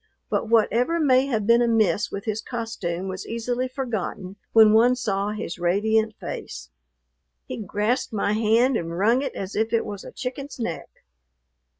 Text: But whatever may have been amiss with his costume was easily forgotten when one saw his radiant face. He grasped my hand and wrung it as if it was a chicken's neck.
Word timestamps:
But 0.31 0.49
whatever 0.49 0.99
may 0.99 1.27
have 1.27 1.45
been 1.45 1.61
amiss 1.61 2.09
with 2.11 2.25
his 2.25 2.41
costume 2.41 3.07
was 3.07 3.27
easily 3.27 3.67
forgotten 3.67 4.35
when 4.51 4.73
one 4.73 4.95
saw 4.95 5.29
his 5.29 5.59
radiant 5.59 6.15
face. 6.15 6.71
He 7.45 7.57
grasped 7.57 8.11
my 8.11 8.33
hand 8.33 8.77
and 8.77 8.97
wrung 8.97 9.21
it 9.21 9.35
as 9.35 9.55
if 9.55 9.71
it 9.71 9.85
was 9.85 10.03
a 10.03 10.11
chicken's 10.11 10.57
neck. 10.57 10.89